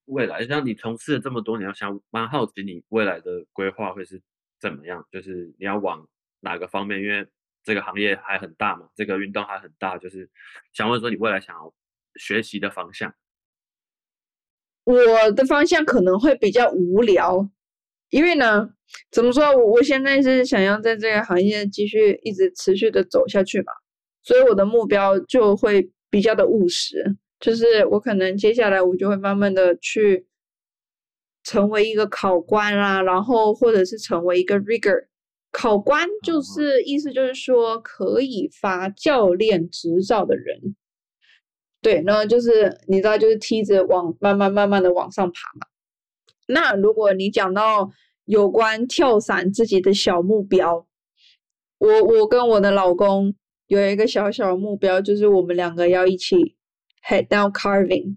[0.04, 4.22] 未来，像你从事了这么多年，想蛮好奇你未来的规划会是
[4.60, 5.04] 怎么样？
[5.10, 6.06] 就是你要往。
[6.44, 7.00] 哪个方面？
[7.00, 7.24] 因为
[7.62, 10.28] 这个行业还很大嘛，这个运动还很大，就是
[10.72, 11.72] 想问说你未来想要
[12.16, 13.14] 学习的方向。
[14.84, 17.48] 我的方向可能会比较无聊，
[18.10, 18.68] 因为呢，
[19.10, 19.44] 怎么说？
[19.56, 23.72] 我我现在是想要在这个行业继续一直持续的走下去嘛，
[24.22, 30.26] 所以我的目标就会比较的务实，就是我可能接下来我就会慢慢的去
[31.44, 35.06] 成为一个考官啦，然后或者是成为一个 rigger。
[35.52, 40.74] 考官就是意思就是说可以发教练执照的人，
[41.82, 45.66] 对，然后就是你知道就是梯子往慢慢慢慢的往上爬嘛。
[46.46, 47.90] 那如果你讲到
[48.24, 50.86] 有关跳伞自己的小目标，
[51.78, 53.34] 我我跟我的老公
[53.66, 56.56] 有一个小小的目标，就是我们两个要一起
[57.08, 58.16] head down carving，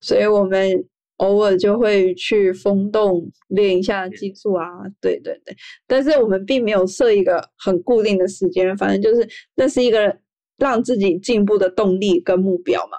[0.00, 4.66] 所以我们偶尔就会去风洞练一下技术啊，
[5.00, 5.54] 对对对。
[5.86, 10.16] 但是我们并没有设一个很固定的时间，反正就是那是一个
[10.62, 12.96] 让自己进步的动力跟目标嘛。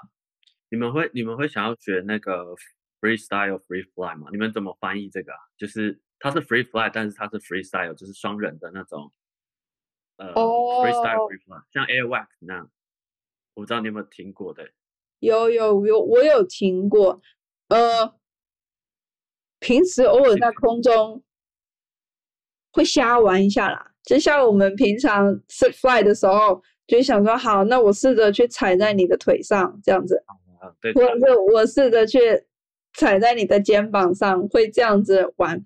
[0.68, 2.54] 你们会你们会想要学那个
[3.00, 4.28] freestyle free fly 吗？
[4.30, 5.38] 你们怎么翻译这个啊？
[5.56, 9.10] 就是它是 free fly，但是它是 freestyle，就是双人的那种。
[10.16, 12.70] 呃，freestyle free fly，像 air wax 那样，
[13.54, 14.68] 我不知道你有没有听过的。
[15.20, 17.22] 有有有，我有听过。
[17.68, 18.14] 呃，
[19.58, 21.24] 平时偶尔在空中
[22.72, 30.22] 会瞎玩一下啦，就像我们平常 sit fly 的时候，就想说好，那我试着去踩在你的腿上，这样子。
[30.80, 30.92] 对。
[30.92, 32.18] 或者是我试着去
[32.94, 35.64] 踩在你的肩膀上，会这样子玩。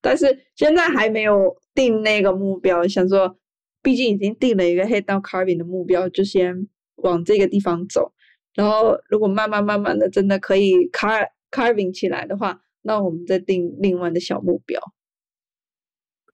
[0.00, 3.36] 但是现在还没有定那个目标，想说。
[3.82, 8.12] 毕竟已经定了一个 head down carving 的目标，就先往这个地方走。
[8.54, 14.78] 然后，如果慢慢慢慢的真的可以 car carving 起来的话，那我们再定另外的小目标。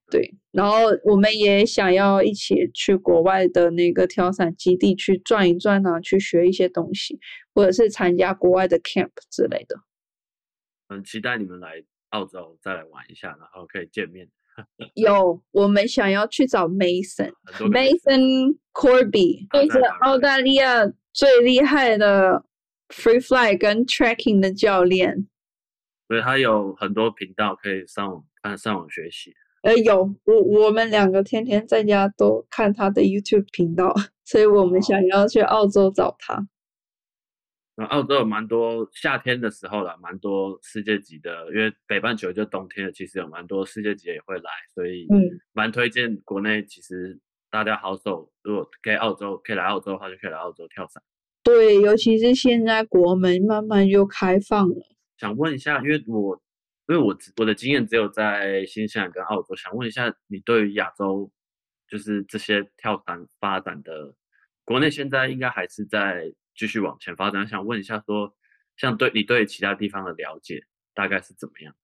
[0.08, 7.18] 对，然后我们也想要一起去国外的那个跳伞基地去转一转啊，去学一些东西，
[7.52, 9.76] 或者是参加国外的 camp 之类的。
[10.88, 14.28] 很期待你们来澳洲再来玩一下，然后可以见面。
[14.94, 22.44] 有，我们想要去找 Mason，Mason Corby，是澳大利亚最厉害的
[22.88, 25.26] free fly 跟 tracking 的教练。
[26.06, 29.34] 所以他有很多频道可以上网看、上网学习。
[29.66, 33.92] 呃，有，我我们两个天天在家都看他的 YouTube 频道，
[34.24, 36.46] 所以我们想要去澳洲找他。
[37.74, 45.20] 那澳洲有蛮多夏天的时候了，蛮多世界级的，因为北半球就冬天了，其实有蛮多世界级也会来，所以嗯，
[45.52, 46.64] 蛮推荐国内。
[46.64, 47.18] 其实
[47.50, 51.02] 大家好手，如果可以澳洲可以来澳洲的话，就可以来澳洲跳伞。
[51.42, 54.76] 对，尤其是现在国门慢慢又开放了。
[55.18, 56.40] 想问一下，因为我
[56.88, 61.30] 因为我我的经验只有在新西兰跟澳洲，想问一下你对于亚洲
[61.88, 64.14] 就是这些跳伞发展的，
[64.64, 66.32] 国内现在应该还是在。
[66.58, 68.34] 继续往前发展，想问一下，说
[68.78, 71.74] 像对你对其他地方的了解大概是怎么样？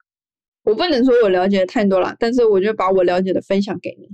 [0.62, 4.08] 我不能说我了解的太多了，但是我就把我了解的分享给你。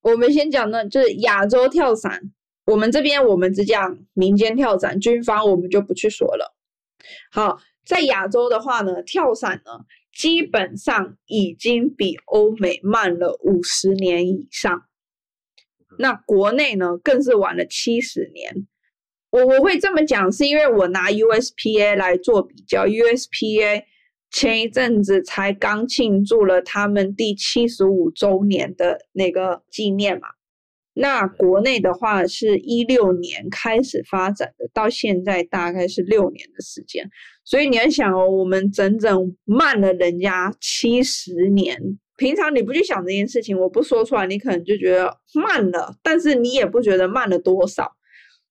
[0.00, 2.32] 我们先讲呢，就是亚洲跳伞，
[2.66, 6.56] 我们这边我们只讲民间跳伞，军方我们就不去说了。
[7.30, 14.84] 好，在亚洲的话呢，跳伞呢基本上已经比欧美慢了五十年以上，
[15.98, 18.66] 那国内呢更是晚了七十年。
[19.30, 23.84] 我我会这么讲，是因为我拿 USPA 来做比较，USPA
[24.30, 30.28] 前一阵子才刚庆祝了他们第七十五周年的那个纪念嘛。
[30.94, 37.08] 那国内的话是一六年开始发展的，到现在大概是六年的时间。
[37.44, 41.98] 所以你要想哦，我们整整慢了人家七十年。
[42.18, 47.90] 平常你不去想这件事情，我不说出来，你可能就觉得慢了，但是你也不觉得慢了多少。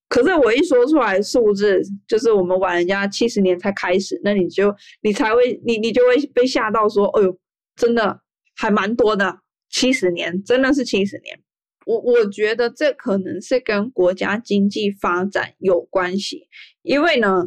[0.08, 7.38] 可是我一说出来数字，就是我们晚人家七十年才开始，那你就你才会你你就会被吓到，说，哎呦，
[7.76, 8.20] 真的
[8.56, 9.38] 还蛮多的，
[9.70, 11.40] 七十年真的是七十年。
[11.86, 16.48] 我我觉得这可能是跟国家经济发展有关系，
[16.82, 17.46] 因为呢，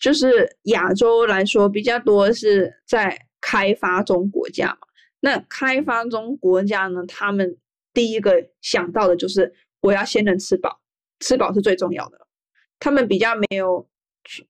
[0.00, 4.86] 就是亚洲来说比较多是在开发中国家嘛，
[5.20, 7.56] 那开发中国家呢，他们
[7.92, 10.80] 第一个想到的就是我要先能吃饱。
[11.20, 12.26] 吃饱是最重要的，
[12.78, 13.88] 他们比较没有
[14.24, 14.46] 去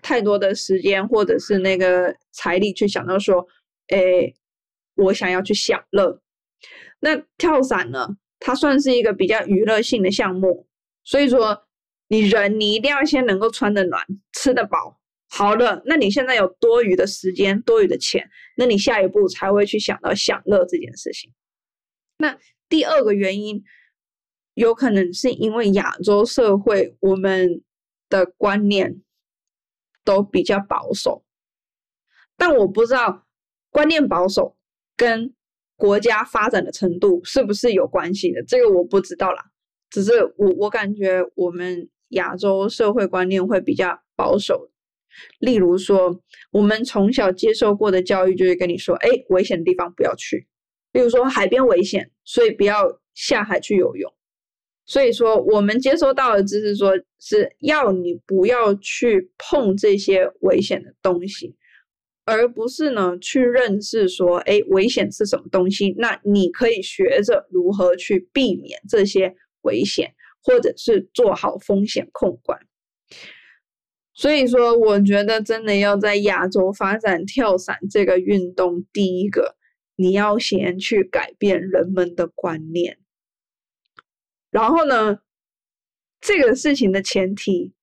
[0.00, 3.46] 太多的时间或者是那个财力去想到说，
[3.88, 4.32] 哎，
[4.94, 6.22] 我想要去享乐。
[7.00, 10.66] 那跳伞呢，它算是一个比较娱乐性的项目，
[11.02, 11.64] 所以说
[12.08, 14.04] 你人你一定要先能够穿得暖、
[14.34, 15.00] 吃得饱。
[15.30, 21.32] 好了，那你现在有多余的时间、多余的钱，那你下一步才会去想到享乐这件事情。
[22.18, 23.64] 那第二个原因。
[24.56, 27.64] 有可能是因为亚洲社会，我们
[28.08, 29.02] 的观念
[30.04, 31.24] 都比较保守，
[32.36, 33.26] 但我不知道
[33.70, 34.56] 观念保守
[34.96, 35.34] 跟
[35.84, 39.44] 国家发展的程度是不是有关系的，这个我不知道啦。
[39.90, 44.70] 只是我我感觉我们亚洲社会观念会比较保守，
[45.40, 46.18] 例如说，
[46.52, 50.46] 我们从小接受过的教育就是跟你说，哎，危险的地方不要去，
[50.92, 54.10] 例如说海边危险，所以不要下海去游泳。
[54.86, 61.54] 所以说，我们接收到的知识说是要你不要去碰这些危险的东西。
[62.24, 65.94] 而不是呢去认识说，哎，危险是什么东西？
[65.98, 72.60] 那你可以学着如何去避免这些危险，或者是做好风险控管。
[74.14, 79.56] 所以说，我觉得真的要在亚洲发展跳伞这个运动，第一个
[79.96, 82.98] 你要先去改变人们的观念，
[84.50, 85.18] 然后呢，
[86.20, 87.74] 这个事情的前提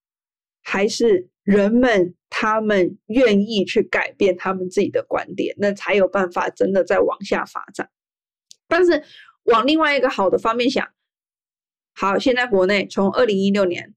[0.64, 7.92] 还是人们他们愿意去改变他们自己的观点，那才有办法真的在往下发展。
[8.68, 9.04] 但是
[9.44, 10.88] 往另外一个好的方面想，
[11.94, 13.94] 好，现在国内从二零一六年。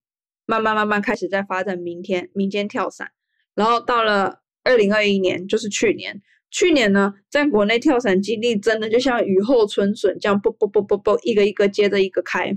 [0.46, 3.12] 慢慢慢慢开始在发展民间民间跳伞，
[3.54, 6.20] 然后到了二零二一年，就是去年，
[6.50, 12.54] 去年呢，在国内跳伞基地真的就像雨后春笋这样，啵啵啵啵啵，一个一个接着一个开。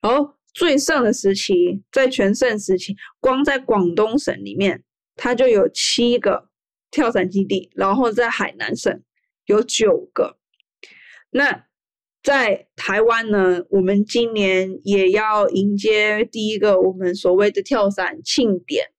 [0.00, 4.82] 然后最盛的时期，在全盛时期，光在广东省里面，
[5.22, 6.48] 它就有七个
[6.90, 9.02] 跳伞基地，然后在海南省
[9.44, 10.38] 有九个。
[11.28, 11.66] 那
[12.22, 18.92] 在台湾呢，我们今年也要迎接第一个我们所谓的跳伞庆典。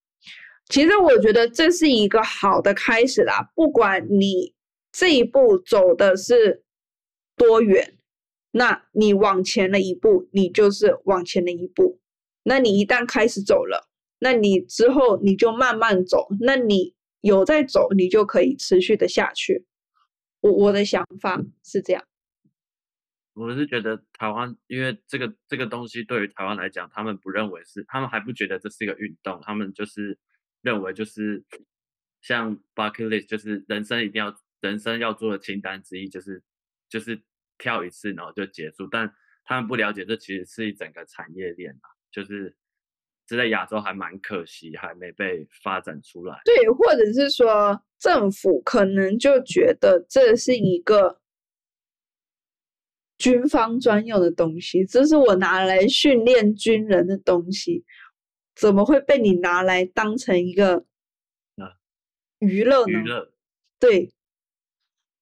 [0.69, 3.51] 其实我觉得这是一个好的开始啦。
[3.55, 4.53] 不管你
[4.91, 6.63] 这一步走的是
[7.36, 7.97] 多远，
[8.51, 11.99] 那你往前了一步，你就是往前的一步。
[12.43, 13.89] 那你一旦开始走了，
[14.24, 16.28] 那你之后你就慢慢走。
[16.39, 19.65] 那你有在走，你就可以持续的下去。
[20.41, 22.03] 我我的想法是这样。
[23.34, 30.19] 我是觉得台湾，因为这个这个东西对于台湾来讲，他们不认为是，他们还不觉得这是一个运动，他们就是
[30.61, 31.43] 认为就是
[32.22, 36.43] 像 bucket list，就是人生一定要人生要做的清单之一，就是
[36.89, 37.19] 就是
[37.57, 39.11] 跳一次然后就结束，但
[39.45, 42.55] 他们不了解这其实是一整个产业链啊，就是
[43.32, 46.41] 这在亚洲还蛮可惜，还没被发展出来。
[46.43, 51.19] 对，或者是说政府可能就觉得这是一个。
[53.17, 57.86] 军方专用的东西，这是我拿来训练军人的东西，
[58.55, 60.84] 怎么会被你拿来当成一个
[62.39, 62.91] 娱乐呢？
[62.91, 63.32] 娱乐，
[63.79, 64.11] 对，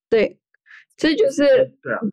[0.09, 0.39] 对，
[0.95, 1.43] 这就是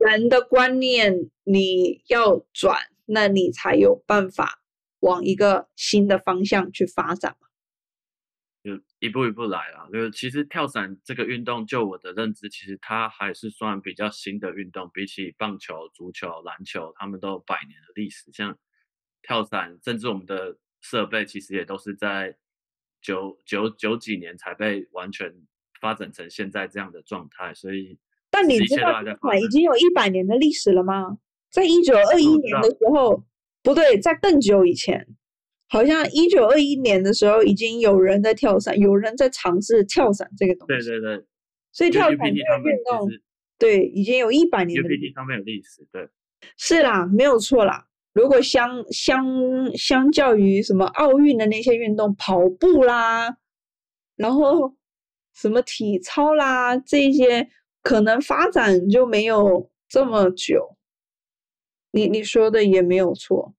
[0.01, 4.61] 人的观念，你要转，那你才有办法
[5.07, 7.46] 往一个新的方向去发展嘛。
[8.62, 9.88] 就一步一步来啦。
[9.92, 18.32] 就是其实跳伞这个运动，就我的认知，其实它还是算比较新的运动，比起棒球、足球、篮球，他们都有百年的历史。
[18.32, 18.59] 像
[19.22, 22.36] 跳伞，甚至我们的设备，其实也都是在
[23.00, 25.32] 九九九几年才被完全
[25.80, 27.54] 发展成现在这样的状态。
[27.54, 27.96] 所以，
[28.30, 31.18] 但你知道跳伞已经有一百年的历史了吗？
[31.50, 33.24] 在一九二一年的时候，
[33.66, 35.04] 不对，在更久以前。
[35.68, 40.88] 好像一九二一年的时候，已经有人在跳伞，有人在尝试跳伞这个东西。
[40.88, 41.24] 对对对。
[41.72, 43.10] 所以跳伞这个运动，
[43.58, 44.88] 对，已经有一百年的。
[44.88, 46.08] UPT 上面有历史，对。
[46.56, 47.88] 是啦，没有错啦。
[48.12, 49.26] 如果相相
[49.76, 53.36] 相较于什么奥运的那些运动，跑步啦，
[54.14, 54.76] 然后
[55.34, 57.48] 什么体操啦，这些
[57.82, 60.76] 可能发展就没有这么久。
[61.90, 63.55] 你你说的也没有错。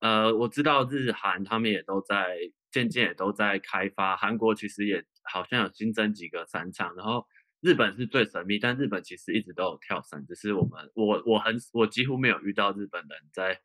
[0.00, 2.38] 呃，我知道日韩他们也都在
[2.70, 7.26] 渐渐也都在开发，韩国其实也好像有新增几个伞场，然后
[7.60, 13.60] 日本是最神秘，但日本其实一直都有跳伞，只是我们我我很我几乎没有遇到日本人在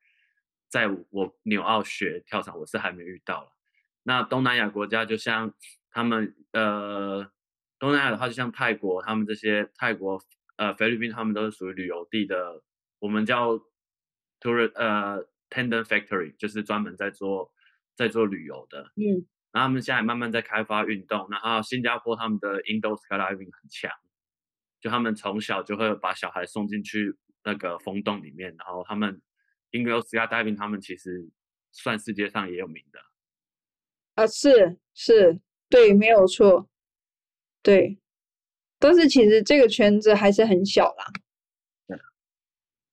[0.70, 3.52] 在我纽澳学跳伞，我是还没遇到了。
[4.04, 5.54] 那东南亚国家就像
[5.90, 7.32] 他们呃
[7.80, 10.22] 东南亚的话，就像泰国，他们这些泰国
[10.58, 12.62] 呃菲律宾，他们都是属于旅游地的，
[13.00, 13.54] 我们叫
[14.42, 15.26] tour 呃。
[15.50, 17.52] Tandem Factory 就是专门在做
[17.96, 23.92] 在做旅游的，嗯，然后他们现在慢慢在开发运动，然后新加坡他们的 Indoor Skydiving 很强，
[24.82, 29.22] 就他们从小就会把小孩送进去那个风洞里面，然后他们
[29.72, 31.30] Indoor Skydiving 他们其实
[31.72, 33.00] 算世界上也有名的，
[34.16, 35.40] 啊，是是，
[35.70, 36.70] 对，没有错，
[37.62, 38.00] 对，
[38.80, 41.06] 但是其实这个圈子还是很小啦。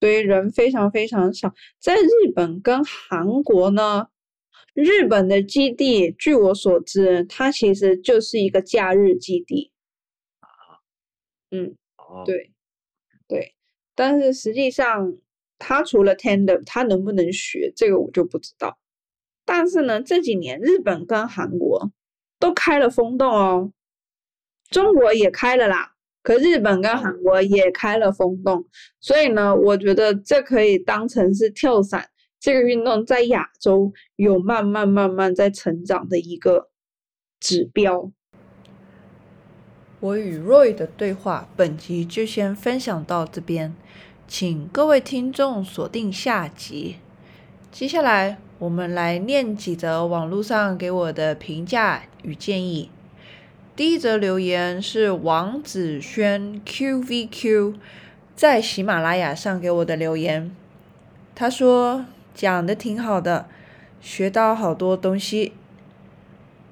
[0.03, 4.09] 所以人非常非常少，在日本跟韩国呢，
[4.75, 9.71] 日本的基地，据我所知，它其实就是一个假日基地。
[10.41, 10.83] 啊，
[11.53, 11.77] 嗯，
[12.27, 12.51] 对，
[13.29, 13.55] 对，
[13.95, 15.19] 但是实际上，
[15.57, 18.77] 它除了 tender，它能不能学这个我就不知道。
[19.45, 21.93] 但是呢，这几年日本跟韩国
[22.41, 23.73] 都开了风洞哦，
[24.69, 25.95] 中国也开了啦。
[26.23, 28.65] 可日本跟韩国也开了风洞，
[29.01, 32.09] 所以呢，我觉得这可以当成是跳伞
[32.39, 36.69] 这个运动在亚洲有慢慢慢慢在成长的一个
[37.41, 38.13] 指标。
[40.01, 43.75] 我与 Roy 的对话，本集就先分享到这边，
[44.27, 46.97] 请各位听众锁定下集。
[47.71, 52.91] 接下来，我们来念几则网络上给我的评价与建议。
[53.75, 57.75] 第一则留言是王子轩 QVQ
[58.37, 60.55] 在喜马拉雅上给我的留言，
[61.35, 62.05] 他说
[62.35, 63.49] 讲的挺好的，
[64.03, 65.55] 学到好多东西。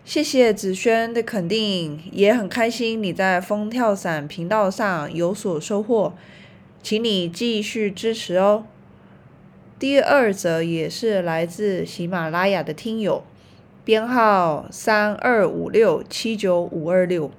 [0.05, 6.13] 谢谢子轩的肯定，也很开心你在风跳伞频道上有所收获，
[6.83, 8.67] 请你继续支持哦。
[9.79, 13.25] 第二则也是来自喜马拉雅的听友。
[13.83, 17.31] 编号三二五六七九五二六，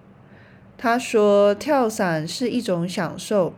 [0.78, 3.54] 他说跳伞是一种享受，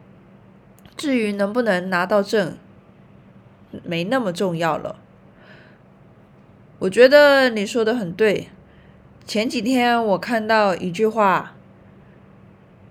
[0.97, 2.57] 至于能不能拿到证，
[3.83, 4.97] 没那么重要了。
[6.79, 8.49] 我觉得你说的很对。
[9.25, 11.55] 前几天我看到一句话：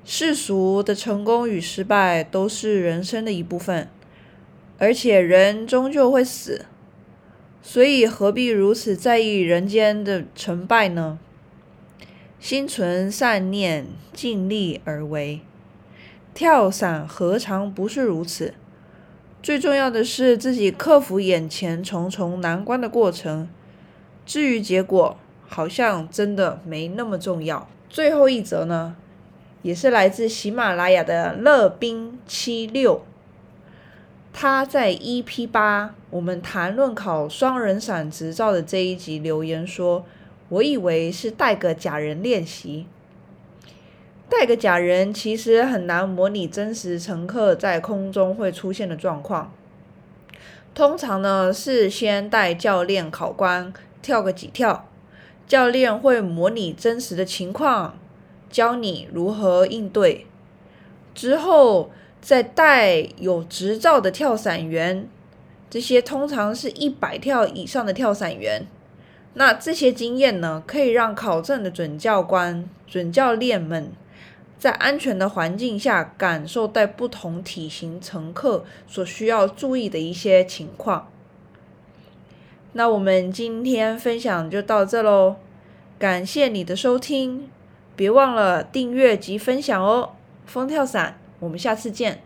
[0.02, 3.88] 世俗的成功与失败都是人生的一部分，
[4.78, 6.64] 而且人终究会死。
[7.62, 11.18] 所以何必如此在意人间的成败呢？
[12.40, 15.40] 心存善念，尽力而为。
[16.34, 18.54] 跳伞何尝不是如此？
[19.40, 23.48] 最重要的是自己克服眼前重重难关的过程。
[24.26, 27.68] 至于结果，好像真的没那么重要。
[27.88, 28.96] 最后一则呢，
[29.62, 33.04] 也是来自喜马拉雅的乐冰七六。
[34.34, 40.04] 他在 EP 八我们谈论考双人伞执照的这一集留言说
[40.48, 42.86] ：“我以为是带个假人练习，
[44.28, 49.52] 带个假人其实很难模拟真实乘客在空中会出现的状况。
[50.74, 54.88] 通常呢是先带教练考官跳个几跳，
[55.46, 57.98] 教练会模拟真实的情况，
[58.50, 60.26] 教你如何应对，
[61.14, 61.90] 之后。”
[62.22, 65.08] 在带有执照的跳伞员，
[65.68, 68.64] 这些通常是一百跳以上的跳伞员。
[69.34, 73.90] 那这些经验呢，可以让考证的准教官、准教练们
[74.58, 81.08] 在安全的环境下感受带不同体型乘客所需要注意的一些情况。
[82.74, 85.36] 那我们今天分享就到这喽，
[85.98, 87.50] 感谢你的收听，
[87.96, 90.10] 别忘了订阅及分享哦。
[90.46, 91.21] 风跳伞。
[91.42, 92.22] 我们下次见。